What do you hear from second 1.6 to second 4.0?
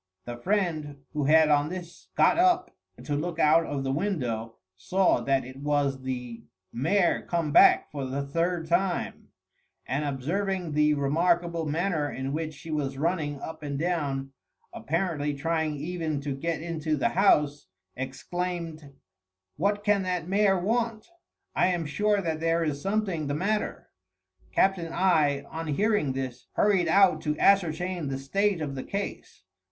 this got up to look out of the